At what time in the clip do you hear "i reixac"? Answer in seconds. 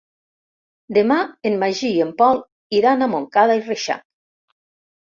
3.63-4.07